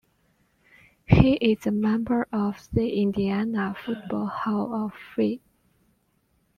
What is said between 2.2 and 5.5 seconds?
of the Indiana Football Hall of Fame.